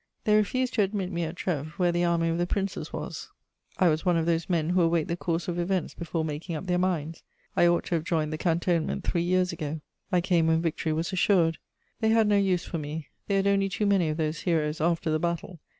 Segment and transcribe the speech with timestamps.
[0.23, 3.29] They refused to admit me at Trèves, where the Army of the Princes was:
[3.77, 6.65] "I was one of those men who await the course of events before making up
[6.65, 7.21] their minds;
[7.55, 9.79] I ought to have joined the cantonment three years ago;
[10.11, 11.59] I came when victory was assured.
[11.99, 15.11] They had no use for me; they had only too many of those heroes after
[15.11, 15.59] the battle.